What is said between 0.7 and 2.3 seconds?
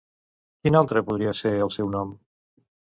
altre podria ser el seu nom?